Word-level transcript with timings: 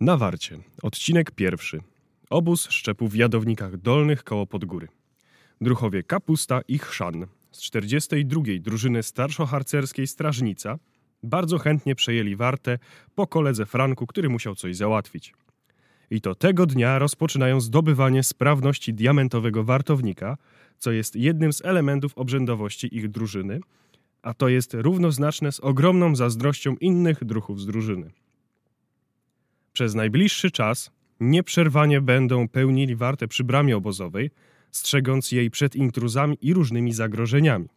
Na 0.00 0.16
Warcie. 0.16 0.58
Odcinek 0.82 1.30
pierwszy. 1.30 1.80
Obóz 2.30 2.70
szczepu 2.70 3.08
w 3.08 3.14
Jadownikach 3.14 3.76
Dolnych 3.76 4.24
koło 4.24 4.46
Podgóry. 4.46 4.88
Druchowie 5.60 6.02
Kapusta 6.02 6.60
i 6.68 6.78
Chrzan 6.78 7.26
z 7.52 7.60
42. 7.60 8.42
drużyny 8.60 9.02
starszoharcerskiej 9.02 10.06
Strażnica 10.06 10.78
bardzo 11.22 11.58
chętnie 11.58 11.94
przejęli 11.94 12.36
Wartę 12.36 12.78
po 13.14 13.26
koledze 13.26 13.66
Franku, 13.66 14.06
który 14.06 14.28
musiał 14.28 14.54
coś 14.54 14.76
załatwić. 14.76 15.34
I 16.10 16.20
to 16.20 16.34
tego 16.34 16.66
dnia 16.66 16.98
rozpoczynają 16.98 17.60
zdobywanie 17.60 18.22
sprawności 18.22 18.94
diamentowego 18.94 19.64
wartownika, 19.64 20.36
co 20.78 20.90
jest 20.92 21.16
jednym 21.16 21.52
z 21.52 21.64
elementów 21.64 22.18
obrzędowości 22.18 22.96
ich 22.96 23.08
drużyny, 23.08 23.60
a 24.22 24.34
to 24.34 24.48
jest 24.48 24.74
równoznaczne 24.74 25.52
z 25.52 25.60
ogromną 25.60 26.16
zazdrością 26.16 26.76
innych 26.80 27.24
druhów 27.24 27.60
z 27.60 27.66
drużyny. 27.66 28.10
Przez 29.78 29.94
najbliższy 29.94 30.50
czas 30.50 30.90
nieprzerwanie 31.20 32.00
będą 32.00 32.48
pełnili 32.48 32.96
wartę 32.96 33.28
przy 33.28 33.44
bramie 33.44 33.76
obozowej, 33.76 34.30
strzegąc 34.70 35.32
jej 35.32 35.50
przed 35.50 35.76
intruzami 35.76 36.38
i 36.40 36.54
różnymi 36.54 36.92
zagrożeniami. 36.92 37.68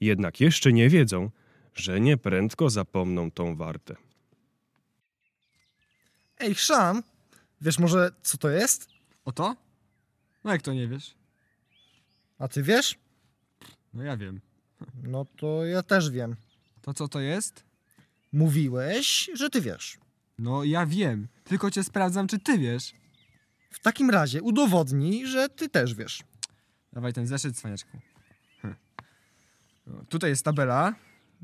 Jednak 0.00 0.40
jeszcze 0.40 0.72
nie 0.72 0.88
wiedzą, 0.88 1.30
że 1.74 2.00
nieprędko 2.00 2.70
zapomną 2.70 3.30
tą 3.30 3.56
wartę. 3.56 3.96
Ej, 6.38 6.54
Chrzan, 6.54 7.02
wiesz 7.60 7.78
może 7.78 8.10
co 8.22 8.38
to 8.38 8.50
jest? 8.50 8.88
Oto? 9.24 9.56
No 10.44 10.52
jak 10.52 10.62
to 10.62 10.72
nie 10.72 10.88
wiesz? 10.88 11.14
A 12.38 12.48
ty 12.48 12.62
wiesz? 12.62 12.98
No 13.94 14.02
ja 14.02 14.16
wiem. 14.16 14.40
No 15.02 15.26
to 15.36 15.66
ja 15.66 15.82
też 15.82 16.10
wiem. 16.10 16.36
To 16.80 16.94
co 16.94 17.08
to 17.08 17.20
jest? 17.20 17.64
Mówiłeś, 18.32 19.30
że 19.34 19.50
ty 19.50 19.60
wiesz. 19.60 20.02
No 20.38 20.64
ja 20.64 20.86
wiem. 20.86 21.28
Tylko 21.44 21.70
cię 21.70 21.84
sprawdzam, 21.84 22.28
czy 22.28 22.38
ty 22.38 22.58
wiesz. 22.58 22.92
W 23.70 23.80
takim 23.80 24.10
razie 24.10 24.42
udowodnij, 24.42 25.26
że 25.26 25.48
ty 25.48 25.68
też 25.68 25.94
wiesz. 25.94 26.22
Dawaj 26.92 27.12
ten 27.12 27.26
zeszyt, 27.26 27.56
cwaniaczku. 27.56 27.98
Hm. 28.62 28.74
No, 29.86 30.04
tutaj 30.08 30.30
jest 30.30 30.44
tabela. 30.44 30.94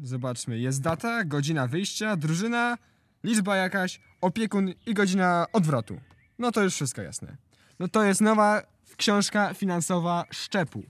Zobaczmy. 0.02 0.58
Jest 0.58 0.82
data, 0.82 1.24
godzina 1.24 1.66
wyjścia, 1.66 2.16
drużyna, 2.16 2.78
liczba 3.24 3.56
jakaś, 3.56 4.00
opiekun 4.20 4.72
i 4.86 4.94
godzina 4.94 5.46
odwrotu. 5.52 6.00
No 6.38 6.52
to 6.52 6.62
już 6.62 6.74
wszystko 6.74 7.02
jasne. 7.02 7.36
No 7.78 7.88
to 7.88 8.04
jest 8.04 8.20
nowa 8.20 8.62
książka 8.96 9.54
finansowa 9.54 10.24
szczepu. 10.30 10.82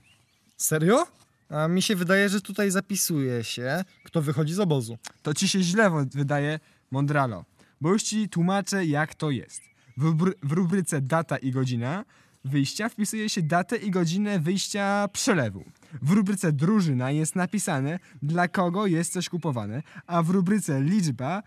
Serio? 0.57 1.07
A 1.49 1.67
mi 1.67 1.81
się 1.81 1.95
wydaje, 1.95 2.29
że 2.29 2.41
tutaj 2.41 2.71
zapisuje 2.71 3.43
się, 3.43 3.83
kto 4.03 4.21
wychodzi 4.21 4.53
z 4.53 4.59
obozu. 4.59 4.97
To 5.21 5.33
ci 5.33 5.49
się 5.49 5.61
źle 5.61 6.07
wydaje, 6.11 6.59
Mondralo. 6.91 7.45
Bo 7.81 7.93
już 7.93 8.03
ci 8.03 8.29
tłumaczę, 8.29 8.85
jak 8.85 9.15
to 9.15 9.31
jest. 9.31 9.61
W, 9.97 10.15
w 10.43 10.51
rubryce 10.51 11.01
data 11.01 11.37
i 11.37 11.51
godzina 11.51 12.05
wyjścia 12.45 12.89
wpisuje 12.89 13.29
się 13.29 13.41
datę 13.41 13.77
i 13.77 13.91
godzinę 13.91 14.39
wyjścia 14.39 15.07
przelewu. 15.13 15.63
W 16.01 16.11
rubryce 16.11 16.51
drużyna 16.51 17.11
jest 17.11 17.35
napisane, 17.35 17.99
dla 18.21 18.47
kogo 18.47 18.87
jest 18.87 19.13
coś 19.13 19.29
kupowane, 19.29 19.83
a 20.07 20.23
w 20.23 20.29
rubryce 20.29 20.81
liczba 20.81 21.43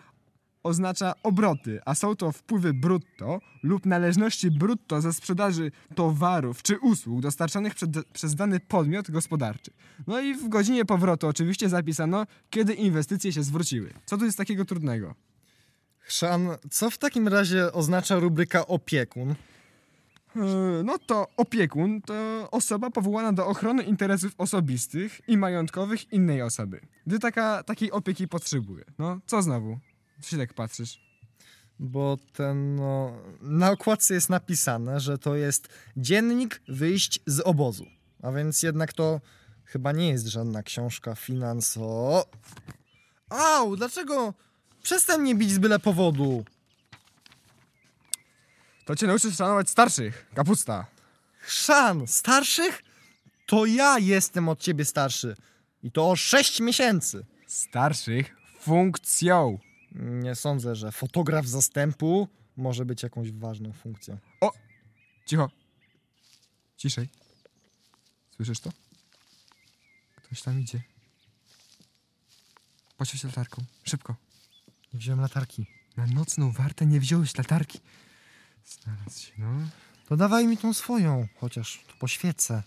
oznacza 0.63 1.15
obroty, 1.23 1.81
a 1.85 1.95
są 1.95 2.17
to 2.17 2.33
wpływy 2.33 2.75
brutto 2.75 3.41
lub 3.63 3.87
należności 3.87 4.51
brutto 4.51 5.01
ze 5.01 5.13
sprzedaży 5.13 5.71
towarów 5.95 6.63
czy 6.63 6.79
usług 6.79 7.21
dostarczanych 7.21 7.75
przed, 7.75 7.91
przez 8.13 8.35
dany 8.35 8.61
podmiot 8.61 9.11
gospodarczy. 9.11 9.71
No 10.07 10.21
i 10.21 10.35
w 10.35 10.49
godzinie 10.49 10.85
powrotu 10.85 11.29
oczywiście 11.29 11.69
zapisano, 11.69 12.27
kiedy 12.51 12.75
inwestycje 12.75 13.33
się 13.33 13.43
zwróciły. 13.43 13.93
Co 14.07 14.19
tu 14.19 14.25
jest 14.25 14.39
takiego 14.39 14.65
trudnego? 14.65 15.15
Chrzan, 16.13 16.49
co 16.71 16.91
w 16.91 16.99
takim 16.99 17.29
razie 17.29 17.73
oznacza 17.73 18.19
rubryka 18.19 18.67
opiekun? 18.67 19.35
Yy, 20.37 20.45
No 20.85 20.99
to 20.99 21.27
opiekun 21.37 22.03
to 22.03 22.15
osoba 22.51 22.91
powołana 22.91 23.33
do 23.33 23.47
ochrony 23.47 23.83
interesów 23.83 24.33
osobistych 24.39 25.21
i 25.29 25.37
majątkowych 25.37 26.13
innej 26.13 26.43
osoby, 26.43 26.81
gdy 27.07 27.19
taka, 27.19 27.63
takiej 27.63 27.91
opieki 27.93 28.29
potrzebuje. 28.29 28.85
No, 28.99 29.21
co 29.27 29.43
znowu? 29.43 29.79
Co 30.21 30.31
się 30.31 30.39
tak 30.39 30.55
patrzysz? 30.55 31.01
Bo 31.79 32.19
ten, 32.33 32.77
no, 32.77 33.13
na 33.41 33.71
okładce 33.71 34.15
jest 34.15 34.31
napisane, 34.31 35.01
że 35.01 35.19
to 35.19 35.37
jest 35.37 35.69
dziennik 35.97 36.63
wyjść 36.69 37.21
z 37.27 37.41
obozu. 37.41 37.87
A 38.23 38.33
więc 38.33 38.63
jednak 38.63 38.93
to 38.93 39.21
chyba 39.65 39.93
nie 39.93 40.09
jest 40.09 40.27
żadna 40.27 40.63
książka 40.63 41.15
finanso... 41.15 42.25
Au, 43.29 43.77
dlaczego? 43.77 44.35
Przestań 44.83 45.21
mnie 45.21 45.35
bić 45.35 45.51
z 45.51 45.59
byle 45.59 45.79
powodu. 45.79 46.45
To 48.85 48.97
cię 48.97 49.07
nauczysz 49.07 49.37
szanować 49.37 49.71
starszych, 49.71 50.27
kapusta. 50.35 50.87
Chrzan, 51.39 52.07
starszych? 52.07 52.83
To 53.47 53.67
ja 53.67 53.99
jestem 53.99 54.49
od 54.49 54.61
ciebie 54.61 54.85
starszy. 54.85 55.37
I 55.83 55.93
to 55.93 56.11
o 56.11 56.17
6 56.17 56.61
miesięcy. 56.61 57.27
Starszych 57.47 58.37
funkcją. 58.61 59.59
Nie 59.95 60.35
sądzę, 60.35 60.75
że 60.77 60.93
fotograf 60.93 61.47
zastępu 61.47 62.29
może 62.57 62.85
być 62.85 63.03
jakąś 63.03 63.33
ważną 63.33 63.73
funkcją. 63.73 64.19
Cicho. 65.27 65.51
Ciszej. 66.77 67.09
Słyszysz 68.37 68.61
to? 68.61 68.71
Ktoś 70.17 70.43
tam 70.43 70.61
idzie. 70.61 70.83
Poświeć 72.97 73.25
latarką. 73.25 73.65
Szybko. 73.85 74.17
Nie 74.93 75.01
wziąłem 75.01 75.21
latarki. 75.21 75.67
Na 75.97 76.07
nocną 76.07 76.53
wartę 76.53 76.87
nie 76.87 77.01
wziąłeś 77.01 77.39
latarki. 77.39 77.81
Znalazł 78.65 79.21
się, 79.21 79.33
no. 79.39 79.69
To 80.09 80.17
dawaj 80.17 80.47
mi 80.47 80.57
tą 80.57 80.75
swoją, 80.75 81.29
chociaż 81.35 81.85
tu 81.87 81.97
poświecę. 81.97 82.63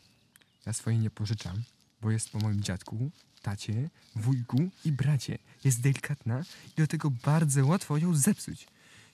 Ja 0.65 0.73
swojej 0.73 0.99
nie 0.99 1.09
pożyczam, 1.09 1.63
bo 2.01 2.11
jest 2.11 2.29
po 2.29 2.39
moim 2.39 2.63
dziadku, 2.63 3.11
tacie, 3.41 3.89
wujku 4.15 4.69
i 4.85 4.91
bracie. 4.91 5.37
Jest 5.63 5.81
delikatna 5.81 6.43
i 6.77 6.81
do 6.81 6.87
tego 6.87 7.11
bardzo 7.11 7.65
łatwo 7.65 7.97
ją 7.97 8.15
zepsuć. 8.15 8.67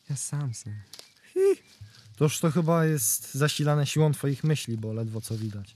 Ja 0.10 0.16
sam 0.16 0.54
se. 0.54 0.74
Toż 2.16 2.40
to 2.40 2.52
chyba 2.52 2.86
jest 2.86 3.34
zasilane 3.34 3.88
siłą 3.88 4.12
twoich 4.12 4.44
myśli, 4.44 4.78
bo 4.78 4.94
ledwo 4.94 5.22
co 5.22 5.38
widać. 5.38 5.76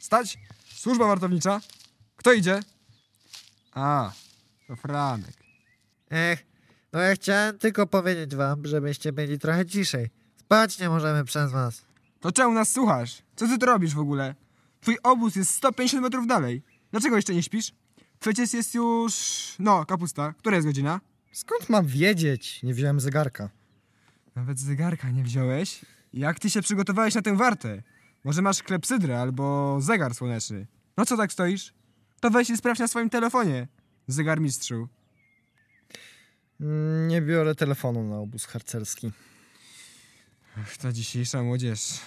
Stać! 0.00 0.38
Służba 0.74 1.06
wartownicza. 1.06 1.60
Kto 2.16 2.32
idzie? 2.32 2.60
A, 3.72 4.12
to 4.66 4.76
Franek. 4.76 5.36
Ech, 6.10 6.46
no 6.94 7.00
ja 7.00 7.14
chciałem 7.14 7.58
tylko 7.58 7.86
powiedzieć 7.86 8.36
wam, 8.36 8.66
żebyście 8.66 9.12
byli 9.12 9.38
trochę 9.38 9.66
ciszej. 9.66 10.10
Spać 10.36 10.78
nie 10.78 10.88
możemy 10.88 11.24
przez 11.24 11.52
was. 11.52 11.84
To 12.20 12.32
czemu 12.32 12.54
nas 12.54 12.72
słuchasz? 12.72 13.22
Co 13.36 13.48
ty 13.48 13.58
tu 13.58 13.66
robisz 13.66 13.94
w 13.94 13.98
ogóle? 13.98 14.34
Twój 14.80 14.98
obóz 15.02 15.36
jest 15.36 15.50
150 15.50 16.02
metrów 16.02 16.26
dalej. 16.26 16.62
Dlaczego 16.90 17.16
jeszcze 17.16 17.34
nie 17.34 17.42
śpisz? 17.42 17.72
Przecież 18.20 18.52
jest 18.52 18.74
już... 18.74 19.14
No, 19.58 19.86
kapusta. 19.86 20.34
Która 20.38 20.56
jest 20.56 20.68
godzina? 20.68 21.00
Skąd 21.32 21.68
mam 21.68 21.86
wiedzieć? 21.86 22.62
Nie 22.62 22.74
wziąłem 22.74 23.00
zegarka. 23.00 23.50
Nawet 24.34 24.60
zegarka 24.60 25.10
nie 25.10 25.24
wziąłeś? 25.24 25.84
Jak 26.12 26.38
ty 26.38 26.50
się 26.50 26.62
przygotowałeś 26.62 27.14
na 27.14 27.22
tę 27.22 27.36
wartę? 27.36 27.82
Może 28.24 28.42
masz 28.42 28.62
klepsydrę 28.62 29.20
albo 29.20 29.78
zegar 29.80 30.14
słoneczny? 30.14 30.66
No 30.96 31.06
co 31.06 31.16
tak 31.16 31.32
stoisz? 31.32 31.74
To 32.20 32.30
weź 32.30 32.50
i 32.50 32.56
sprawdź 32.56 32.80
na 32.80 32.88
swoim 32.88 33.10
telefonie. 33.10 33.68
Zegar 34.06 34.40
mistrzu. 34.40 34.74
Mm, 34.74 34.88
Nie 37.08 37.22
biorę 37.22 37.54
telefonu 37.54 38.04
na 38.08 38.18
obóz 38.18 38.46
harcerski. 38.46 39.12
Ach, 40.58 40.76
ta 40.76 40.92
dzisiejsza 40.92 41.42
młodzież. 41.42 42.00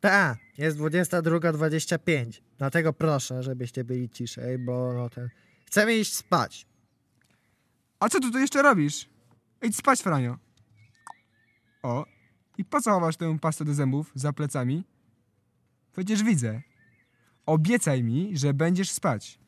Ta, 0.00 0.36
jest 0.58 0.78
22.25. 0.78 2.40
Dlatego 2.58 2.92
proszę, 2.92 3.42
żebyście 3.42 3.84
byli 3.84 4.10
ciszej, 4.10 4.58
bo 4.58 4.92
no 4.92 5.10
ten... 5.10 5.28
Chcemy 5.66 5.96
iść 5.96 6.14
spać. 6.14 6.66
A 8.00 8.08
co 8.08 8.20
ty 8.20 8.30
tu 8.30 8.38
jeszcze 8.38 8.62
robisz? 8.62 9.08
Idź 9.62 9.76
spać, 9.76 10.02
Franio. 10.02 10.38
O, 11.82 12.06
i 12.58 12.64
po 12.64 12.80
co 12.80 12.90
chowasz 12.90 13.16
tę 13.16 13.38
pastę 13.38 13.64
do 13.64 13.74
zębów 13.74 14.12
za 14.14 14.32
plecami? 14.32 14.84
Przecież 15.92 16.22
widzę. 16.22 16.62
Obiecaj 17.46 18.02
mi, 18.02 18.38
że 18.38 18.54
będziesz 18.54 18.90
spać. 18.90 19.38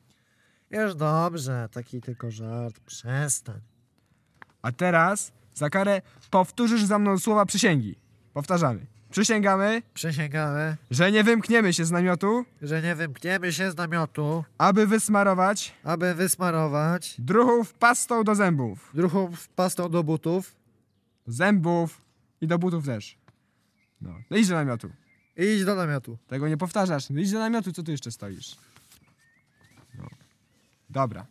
Już 0.74 0.94
dobrze, 0.94 1.68
taki 1.72 2.00
tylko 2.00 2.30
żart. 2.30 2.80
Przestań. 2.80 3.60
A 4.62 4.72
teraz 4.72 5.32
za 5.54 5.70
karę 5.70 6.02
powtórzysz 6.30 6.84
za 6.84 6.98
mną 6.98 7.18
słowa 7.18 7.46
przysięgi. 7.46 7.94
Powtarzamy. 8.32 8.86
Przysięgamy, 9.10 9.82
Przysięgamy, 9.94 10.76
że 10.90 11.12
nie 11.12 11.24
wymkniemy 11.24 11.72
się 11.72 11.84
z 11.84 11.90
namiotu, 11.90 12.44
że 12.62 12.82
nie 12.82 12.94
wymkniemy 12.94 13.52
się 13.52 13.70
z 13.70 13.76
namiotu, 13.76 14.44
aby 14.58 14.86
wysmarować 14.86 15.74
aby 15.84 16.14
wysmarować 16.14 17.14
druhów 17.18 17.74
pastą 17.74 18.24
do 18.24 18.34
zębów. 18.34 18.90
druhów 18.94 19.48
pastą 19.48 19.90
do 19.90 20.04
butów 20.04 20.56
Zębów 21.26 22.00
i 22.40 22.46
do 22.46 22.58
butów 22.58 22.86
też. 22.86 23.16
No, 24.00 24.14
idź 24.30 24.48
do 24.48 24.54
namiotu. 24.54 24.90
i 25.36 25.44
idź 25.44 25.64
do 25.64 25.74
namiotu. 25.74 26.18
Tego 26.28 26.48
nie 26.48 26.56
powtarzasz. 26.56 27.10
No 27.10 27.20
idź 27.20 27.32
do 27.32 27.38
namiotu, 27.38 27.72
co 27.72 27.82
tu 27.82 27.90
jeszcze 27.90 28.10
stoisz? 28.10 28.56
Dobra. 30.94 31.26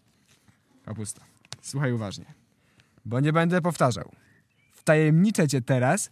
Kapusta. 0.85 1.21
Słuchaj 1.61 1.93
uważnie. 1.93 2.25
Bo 3.05 3.19
nie 3.19 3.33
będę 3.33 3.61
powtarzał. 3.61 4.11
Wtajemniczę 4.73 5.47
cię 5.47 5.61
teraz 5.61 6.09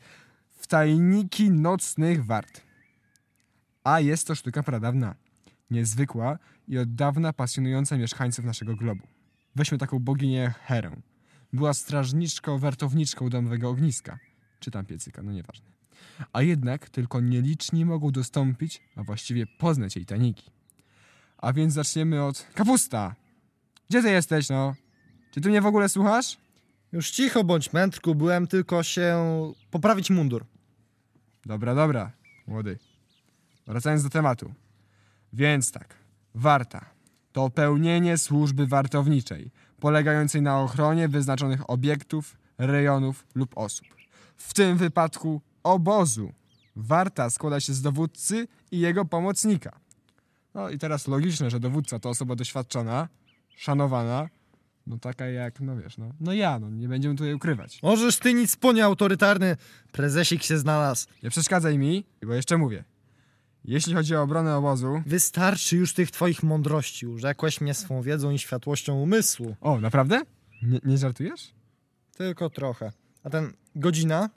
w 0.57 0.68
tajniki 0.68 1.51
nocnych 1.51 2.25
wart. 2.25 2.62
A 3.83 4.00
jest 4.00 4.27
to 4.27 4.36
sztuka 4.36 4.63
pradawna, 4.63 5.15
niezwykła 5.71 6.38
i 6.68 6.77
od 6.77 6.95
dawna 6.95 7.33
pasjonująca 7.33 7.98
mieszkańców 7.98 8.45
naszego 8.45 8.75
globu. 8.75 9.07
Weźmy 9.56 9.77
taką 9.77 10.00
boginię 10.00 10.53
Herę. 10.63 10.92
Była 11.53 11.74
strażniczką, 11.74 12.57
wartowniczką 12.57 13.30
domowego 13.30 13.69
ogniska. 13.69 14.19
Czy 14.59 14.71
tam 14.71 14.86
piecyka, 14.86 15.24
no 15.24 15.31
nieważne. 15.31 15.65
A 16.33 16.42
jednak 16.42 16.89
tylko 16.89 17.21
nieliczni 17.21 17.86
mogą 17.86 18.12
dostąpić, 18.12 18.81
a 18.95 19.03
właściwie 19.03 19.48
poznać 19.48 19.95
jej 19.95 20.06
tajniki. 20.06 20.51
A 21.38 21.53
więc 21.53 21.74
zaczniemy 21.74 22.24
od... 22.24 22.48
Kapusta! 22.53 23.20
Gdzie 23.91 24.01
ty 24.01 24.11
jesteś, 24.11 24.49
no? 24.49 24.75
Czy 25.31 25.41
ty 25.41 25.49
mnie 25.49 25.61
w 25.61 25.65
ogóle 25.65 25.89
słuchasz? 25.89 26.38
Już 26.91 27.11
cicho 27.11 27.43
bądź, 27.43 27.73
mędrku, 27.73 28.15
byłem 28.15 28.47
tylko 28.47 28.83
się 28.83 29.17
poprawić 29.71 30.09
mundur. 30.09 30.45
Dobra, 31.45 31.75
dobra, 31.75 32.11
młody. 32.47 32.79
Wracając 33.67 34.03
do 34.03 34.09
tematu. 34.09 34.53
Więc 35.33 35.71
tak, 35.71 35.95
warta 36.35 36.85
to 37.31 37.49
pełnienie 37.49 38.17
służby 38.17 38.67
wartowniczej, 38.67 39.51
polegającej 39.79 40.41
na 40.41 40.61
ochronie 40.61 41.07
wyznaczonych 41.07 41.69
obiektów, 41.69 42.38
rejonów 42.57 43.25
lub 43.35 43.57
osób. 43.57 43.88
W 44.38 44.53
tym 44.53 44.77
wypadku 44.77 45.41
obozu. 45.63 46.33
Warta 46.75 47.29
składa 47.29 47.59
się 47.59 47.73
z 47.73 47.81
dowódcy 47.81 48.47
i 48.71 48.79
jego 48.79 49.05
pomocnika. 49.05 49.79
No 50.53 50.69
i 50.69 50.77
teraz 50.77 51.07
logiczne, 51.07 51.49
że 51.49 51.59
dowódca 51.59 51.99
to 51.99 52.09
osoba 52.09 52.35
doświadczona, 52.35 53.07
szanowana, 53.56 54.30
no 54.88 54.98
taka 54.98 55.25
jak, 55.25 55.59
no 55.59 55.77
wiesz, 55.77 55.98
no, 55.98 56.12
no 56.19 56.33
ja, 56.33 56.59
no 56.59 56.69
nie 56.69 56.88
będziemy 56.88 57.15
tutaj 57.15 57.33
ukrywać. 57.33 57.80
Możesz 57.83 58.18
ty 58.18 58.33
nic 58.33 58.56
ponie 58.56 58.86
autorytarny, 58.86 59.57
prezesik 59.92 60.44
się 60.44 60.57
znalazł. 60.57 61.07
Nie 61.24 61.30
przeszkadzaj 61.30 61.77
mi, 61.77 62.06
bo 62.24 62.33
jeszcze 62.33 62.57
mówię. 62.57 62.83
Jeśli 63.65 63.94
chodzi 63.94 64.15
o 64.15 64.21
obronę 64.21 64.57
obozu... 64.57 65.03
Wystarczy 65.06 65.77
już 65.77 65.94
tych 65.94 66.12
twoich 66.12 66.44
mądrości, 66.44 67.07
urzekłeś 67.07 67.62
mnie 67.62 67.74
swą 67.74 68.01
wiedzą 68.01 68.31
i 68.31 68.39
światłością 68.39 68.95
umysłu. 69.01 69.56
O, 69.62 69.80
naprawdę? 69.80 70.21
Nie, 70.63 70.80
nie 70.83 70.98
żartujesz? 70.98 71.53
Tylko 72.18 72.50
trochę. 72.50 72.92
A 73.24 73.30
ten 73.30 73.53
godzina? 73.75 74.30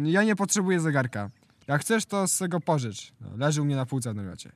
Yy, 0.00 0.10
ja 0.10 0.22
nie 0.22 0.36
potrzebuję 0.36 0.80
zegarka. 0.80 1.30
Jak 1.66 1.80
chcesz, 1.80 2.06
to 2.06 2.28
z 2.28 2.38
tego 2.38 2.60
pożycz. 2.60 3.12
No, 3.20 3.28
leży 3.36 3.62
u 3.62 3.64
mnie 3.64 3.76
na 3.76 3.86
półce 3.86 4.12
w 4.12 4.16
namiocie. 4.16 4.52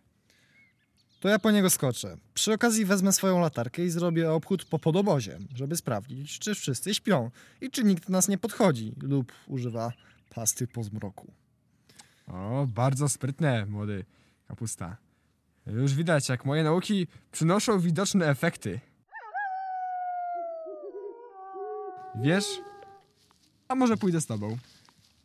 To 1.23 1.29
ja 1.29 1.39
po 1.39 1.51
niego 1.51 1.71
skoczę. 1.71 2.17
Przy 2.35 2.53
okazji 2.53 2.85
wezmę 2.85 3.13
swoją 3.13 3.41
latarkę 3.41 3.85
i 3.85 3.91
zrobię 3.91 4.33
obchód 4.33 4.65
po 4.65 4.79
podobozie, 4.79 5.39
żeby 5.55 5.77
sprawdzić, 5.77 6.39
czy 6.39 6.55
wszyscy 6.55 6.95
śpią 6.95 7.31
i 7.61 7.71
czy 7.71 7.85
nikt 7.85 8.09
nas 8.09 8.29
nie 8.29 8.39
podchodzi 8.39 8.95
lub 9.03 9.33
używa 9.47 9.93
pasty 10.35 10.67
po 10.67 10.85
zmroku. 10.85 11.33
O, 12.27 12.67
bardzo 12.75 13.09
sprytne, 13.09 13.67
młody 13.67 14.05
kapusta. 14.49 14.97
Już 15.67 15.95
widać, 15.95 16.29
jak 16.29 16.45
moje 16.45 16.65
nauki 16.65 17.07
przynoszą 17.33 17.81
widoczne 17.81 18.29
efekty. 18.29 18.81
Wiesz? 22.23 22.45
A 23.69 23.75
może 23.75 23.97
pójdę 23.97 24.21
z 24.21 24.27
tobą? 24.27 24.59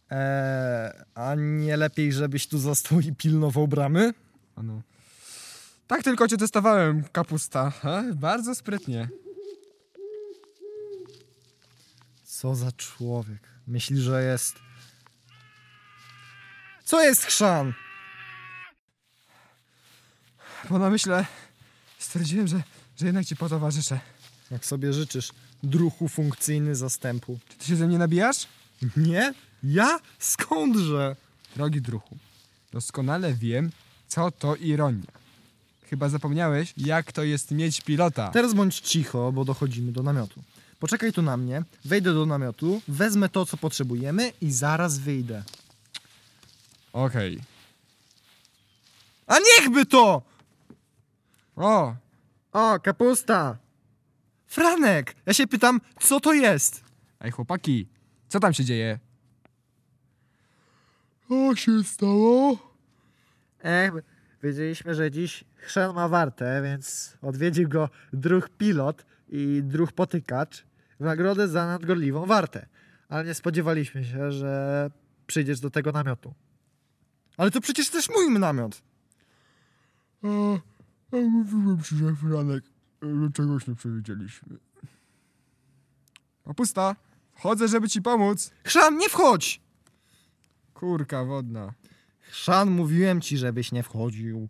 Eee, 0.09 0.91
a 1.15 1.35
nie 1.35 1.77
lepiej, 1.77 2.13
żebyś 2.13 2.47
tu 2.47 2.57
został 2.57 2.99
i 2.99 3.15
pilnował 3.15 3.67
bramy? 3.67 4.13
Ano. 4.55 4.81
Tak 5.87 6.03
tylko 6.03 6.27
cię 6.27 6.37
testowałem, 6.37 7.03
kapusta. 7.11 7.69
Ha? 7.69 8.03
Bardzo 8.13 8.55
sprytnie. 8.55 9.09
Co 12.23 12.55
za 12.55 12.71
człowiek. 12.71 13.39
Myśli, 13.67 14.01
że 14.01 14.23
jest... 14.23 14.55
Co 16.85 17.03
jest 17.03 17.23
chrzan? 17.23 17.73
Po 20.69 20.79
namyśle 20.79 21.25
stwierdziłem, 21.99 22.47
że, 22.47 22.63
że 22.97 23.05
jednak 23.05 23.25
ci 23.25 23.35
potowarzyszę. 23.35 23.99
Jak 24.51 24.65
sobie 24.65 24.93
życzysz, 24.93 25.31
druhu 25.63 26.07
funkcyjny 26.09 26.75
zastępu. 26.75 27.39
Czy 27.49 27.57
ty 27.57 27.65
się 27.65 27.75
ze 27.75 27.87
mnie 27.87 27.97
nabijasz? 27.97 28.47
Nie? 28.97 29.33
Ja? 29.63 29.99
Skądże? 30.19 31.15
Drogi 31.55 31.81
druhu, 31.81 32.17
doskonale 32.71 33.33
wiem, 33.33 33.71
co 34.07 34.31
to 34.31 34.55
ironia. 34.55 35.26
Chyba 35.89 36.09
zapomniałeś, 36.09 36.73
jak 36.77 37.11
to 37.11 37.23
jest 37.23 37.51
mieć 37.51 37.81
pilota. 37.81 38.29
Teraz 38.29 38.53
bądź 38.53 38.79
cicho, 38.79 39.31
bo 39.31 39.45
dochodzimy 39.45 39.91
do 39.91 40.03
namiotu. 40.03 40.43
Poczekaj 40.79 41.13
tu 41.13 41.21
na 41.21 41.37
mnie, 41.37 41.63
wejdę 41.85 42.13
do 42.13 42.25
namiotu, 42.25 42.81
wezmę 42.87 43.29
to, 43.29 43.45
co 43.45 43.57
potrzebujemy 43.57 44.33
i 44.41 44.51
zaraz 44.51 44.97
wyjdę. 44.97 45.43
Okej. 46.93 47.39
A 49.27 49.35
niechby 49.39 49.85
to! 49.85 50.21
O, 51.55 51.95
O, 52.51 52.79
kapusta! 52.79 53.57
Franek, 54.47 55.15
ja 55.25 55.33
się 55.33 55.47
pytam, 55.47 55.81
co 55.99 56.19
to 56.19 56.33
jest? 56.33 56.83
ej 57.21 57.31
chłopaki, 57.31 57.87
co 58.29 58.39
tam 58.39 58.53
się 58.53 58.65
dzieje? 58.65 58.99
Co 61.27 61.55
się 61.55 61.83
stało? 61.83 62.57
Ech, 63.63 63.91
wiedzieliśmy, 64.43 64.95
że 64.95 65.11
dziś 65.11 65.43
chrzan 65.55 65.95
ma 65.95 66.07
wartę, 66.07 66.61
więc 66.63 67.17
odwiedził 67.21 67.69
go 67.69 67.89
druh 68.13 68.49
pilot 68.49 69.05
i 69.29 69.61
druh 69.63 69.91
potykacz 69.91 70.65
w 70.99 71.03
nagrodę 71.03 71.47
za 71.47 71.67
nadgorliwą 71.67 72.25
wartę. 72.25 72.67
Ale 73.09 73.25
nie 73.25 73.33
spodziewaliśmy 73.33 74.05
się, 74.05 74.31
że 74.31 74.91
przyjdziesz 75.27 75.59
do 75.59 75.69
tego 75.69 75.91
namiotu. 75.91 76.33
Ale 77.37 77.51
to 77.51 77.61
przecież 77.61 77.89
też 77.89 78.09
mój 78.09 78.39
namiot. 78.39 78.81
A, 80.23 80.27
a 81.11 81.15
mówiłem 81.15 81.83
ci, 81.83 81.95
że 81.95 82.15
Franek, 82.15 82.63
że 83.01 83.31
czegoś 83.33 83.67
nie 83.67 83.75
przewidzieliśmy. 83.75 84.57
Kapusta, 86.45 86.95
wchodzę, 87.35 87.67
żeby 87.67 87.89
ci 87.89 88.01
pomóc. 88.01 88.51
Chrzan, 88.63 88.97
nie 88.97 89.09
wchodź! 89.09 89.61
Kurka 90.73 91.25
wodna. 91.25 91.73
Chrzan, 92.29 92.71
mówiłem 92.71 93.21
ci, 93.21 93.37
żebyś 93.37 93.71
nie 93.71 93.83
wchodził. 93.83 94.47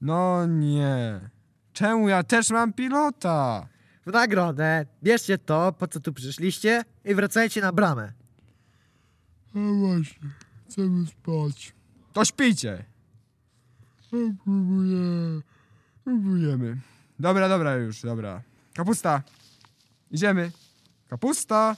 No 0.00 0.46
nie. 0.46 1.20
Czemu 1.72 2.08
ja 2.08 2.22
też 2.22 2.50
mam 2.50 2.72
pilota? 2.72 3.68
W 4.06 4.12
nagrodę 4.12 4.86
bierzcie 5.02 5.38
to, 5.38 5.72
po 5.72 5.88
co 5.88 6.00
tu 6.00 6.12
przyszliście 6.12 6.84
i 7.04 7.14
wracajcie 7.14 7.60
na 7.60 7.72
bramę. 7.72 8.12
No 9.54 9.74
właśnie, 9.74 10.30
chcemy 10.68 11.06
spać. 11.06 11.74
To 12.12 12.24
śpijcie. 12.24 12.84
No, 14.12 14.18
próbuję. 14.44 15.00
Próbujemy. 16.04 16.80
Dobra, 17.18 17.48
dobra 17.48 17.74
już, 17.74 18.02
dobra. 18.02 18.42
Kapusta. 18.74 19.22
Idziemy. 20.10 20.52
Kapusta. 21.08 21.76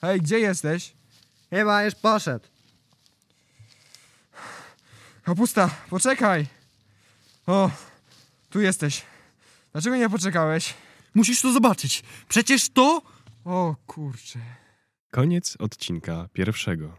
Hej, 0.00 0.20
gdzie 0.20 0.38
jesteś? 0.38 0.94
Chyba 1.50 1.84
już 1.84 1.94
poszedł. 1.94 2.48
Kapusta, 5.22 5.70
poczekaj. 5.90 6.46
O, 7.46 7.70
tu 8.50 8.60
jesteś. 8.60 9.02
Dlaczego 9.72 9.96
nie 9.96 10.10
poczekałeś? 10.10 10.74
Musisz 11.14 11.42
to 11.42 11.52
zobaczyć. 11.52 12.02
Przecież 12.28 12.68
to... 12.68 13.02
O 13.44 13.76
kurczę. 13.86 14.38
Koniec 15.10 15.56
odcinka 15.58 16.28
pierwszego. 16.32 16.98